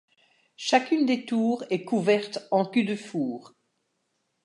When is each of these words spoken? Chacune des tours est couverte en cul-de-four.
Chacune 0.57 1.05
des 1.05 1.27
tours 1.27 1.63
est 1.69 1.85
couverte 1.85 2.47
en 2.49 2.65
cul-de-four. 2.65 3.53